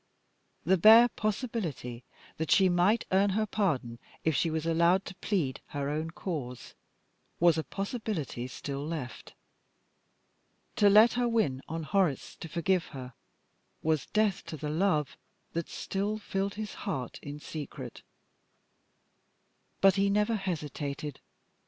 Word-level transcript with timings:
The 0.65 0.79
bare 0.79 1.09
possibility 1.09 2.03
that 2.37 2.49
she 2.49 2.69
might 2.69 3.05
earn 3.11 3.29
her 3.37 3.45
pardon 3.45 3.99
if 4.23 4.35
she 4.35 4.49
was 4.49 4.65
allowed 4.65 5.05
to 5.05 5.13
plead 5.17 5.61
her 5.67 5.89
own 5.91 6.09
cause 6.09 6.73
was 7.39 7.55
a 7.55 7.63
possibility 7.63 8.47
still 8.47 8.83
left. 8.83 9.35
To 10.77 10.89
let 10.89 11.13
her 11.13 11.29
win 11.29 11.61
on 11.69 11.83
Horace 11.83 12.35
to 12.37 12.49
forgive 12.49 12.85
her, 12.85 13.13
was 13.83 14.07
death 14.07 14.43
to 14.47 14.57
the 14.57 14.71
love 14.71 15.17
that 15.53 15.69
still 15.69 16.17
filled 16.17 16.55
his 16.55 16.73
heart 16.89 17.19
in 17.21 17.39
secret. 17.39 18.01
But 19.81 19.97
he 19.97 20.09
never 20.09 20.33
hesitated. 20.33 21.19